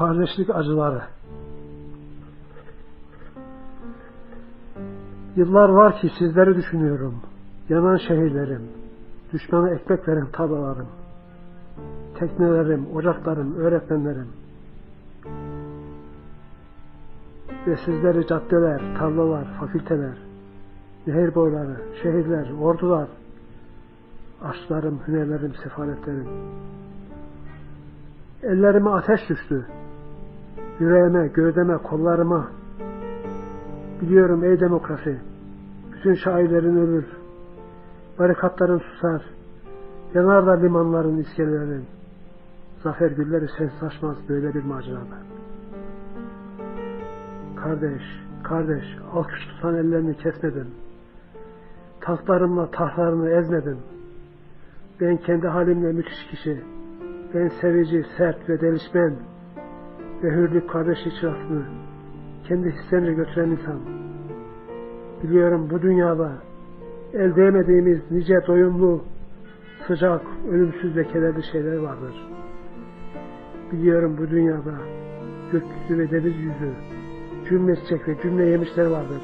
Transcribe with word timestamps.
Kardeşlik 0.00 0.50
acıları. 0.50 1.02
Yıllar 5.36 5.68
var 5.68 6.00
ki 6.00 6.10
sizleri 6.18 6.56
düşünüyorum. 6.56 7.14
Yanan 7.68 7.96
şehirlerim, 7.96 8.62
düşmana 9.32 9.70
ekmek 9.70 10.08
veren 10.08 10.26
tabalarım, 10.32 10.86
teknelerim, 12.18 12.86
ocaklarım, 12.94 13.54
öğretmenlerim. 13.54 14.28
Ve 17.66 17.76
sizleri 17.76 18.26
caddeler, 18.26 18.80
tarlalar, 18.98 19.44
fakülteler, 19.60 20.16
nehir 21.06 21.34
boyları, 21.34 21.76
şehirler, 22.02 22.50
ordular, 22.60 23.08
aşklarım, 24.44 25.00
hünerlerim, 25.08 25.54
sefaletlerim. 25.54 26.28
Ellerime 28.42 28.90
ateş 28.90 29.28
düştü. 29.28 29.66
Yüreğime, 30.80 31.26
gövdeme, 31.26 31.76
kollarıma. 31.76 32.50
Biliyorum 34.00 34.44
ey 34.44 34.60
demokrasi, 34.60 35.18
bütün 35.92 36.14
şairlerin 36.14 36.76
ölür. 36.76 37.04
Barikatların 38.18 38.78
susar. 38.78 39.22
Yanar 40.14 40.46
da 40.46 40.52
limanların, 40.52 41.18
iskelelerin. 41.18 41.84
Zafer 42.82 43.10
gülleri 43.10 43.46
sensiz 43.58 43.82
açmaz 43.82 44.16
böyle 44.28 44.54
bir 44.54 44.64
macerada. 44.64 45.18
Kardeş, 47.56 48.02
kardeş, 48.42 48.84
alkış 49.12 49.46
tutan 49.46 49.74
ellerini 49.74 50.16
kesmedim. 50.16 50.66
Tahtlarımla 52.00 52.70
tahtlarını 52.70 53.30
ezmedim. 53.30 53.78
Ben 55.00 55.16
kendi 55.16 55.48
halimle 55.48 55.92
müthiş 55.92 56.26
kişi. 56.30 56.60
Ben 57.34 57.48
sevici, 57.48 58.04
sert 58.16 58.48
ve 58.48 58.60
delişmen 58.60 59.12
ve 60.22 60.30
hürlük 60.30 60.70
kardeş 60.70 60.98
içrafını 61.06 61.62
kendi 62.48 62.70
hislerince 62.70 63.12
götüren 63.12 63.50
insan. 63.50 63.80
Biliyorum 65.22 65.68
bu 65.70 65.82
dünyada 65.82 66.32
el 67.12 67.36
değmediğimiz 67.36 68.10
nice 68.10 68.46
doyumlu, 68.46 69.04
sıcak, 69.86 70.22
ölümsüz 70.50 70.96
ve 70.96 71.04
kederli 71.04 71.42
şeyler 71.52 71.76
vardır. 71.76 72.28
Biliyorum 73.72 74.16
bu 74.18 74.30
dünyada 74.30 74.74
gökyüzü 75.52 75.98
ve 75.98 76.10
deniz 76.10 76.36
yüzü, 76.36 76.72
cümle 77.48 77.76
çiçek 77.76 78.08
ve 78.08 78.22
cümle 78.22 78.44
yemişler 78.44 78.86
vardır. 78.86 79.22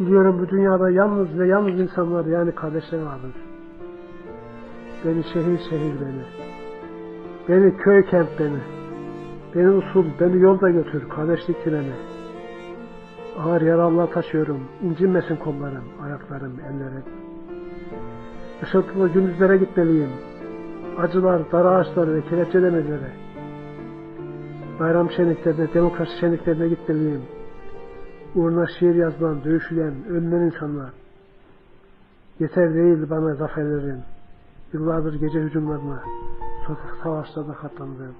Biliyorum 0.00 0.38
bu 0.38 0.48
dünyada 0.48 0.90
yalnız 0.90 1.38
ve 1.38 1.46
yalnız 1.46 1.80
insanlar 1.80 2.26
yani 2.26 2.52
kardeşler 2.52 3.02
vardır. 3.02 3.32
Beni 5.04 5.24
şehir 5.24 5.58
şehir 5.70 5.94
beni. 6.00 6.24
Beni 7.48 7.76
köy 7.76 8.02
kent 8.02 8.28
beni. 8.38 8.83
Beni 9.54 9.70
usul, 9.70 10.04
beni 10.20 10.38
yolda 10.42 10.70
götür, 10.70 11.08
kardeşlik 11.08 11.64
treni. 11.64 11.92
Ağır 13.38 13.62
yaralılar 13.62 14.10
taşıyorum, 14.10 14.60
incinmesin 14.82 15.36
kollarım, 15.36 15.84
ayaklarım, 16.02 16.60
ellerim. 16.60 17.04
Işıltılı 18.62 19.08
gündüzlere 19.08 19.56
gitmeliyim. 19.56 20.10
Acılar, 20.98 21.52
dar 21.52 21.64
ağaçları 21.64 22.14
ve 22.14 22.22
kelepçe 22.22 22.62
demelere. 22.62 23.12
Bayram 24.80 25.10
şenliklerine, 25.10 25.74
demokrasi 25.74 26.18
şenliklerine 26.20 26.68
gitmeliyim. 26.68 27.22
Uğruna 28.34 28.66
şiir 28.66 28.94
yazılan, 28.94 29.44
dövüşülen, 29.44 29.94
ölülen 30.08 30.40
insanlar. 30.40 30.90
Yeter 32.40 32.74
değil 32.74 33.10
bana 33.10 33.34
zaferlerin. 33.34 34.00
Yıllardır 34.72 35.14
gece 35.14 35.40
hücumlarına, 35.40 36.02
sokak 36.66 36.96
savaşlarda 37.02 37.52
katlandığım. 37.52 38.14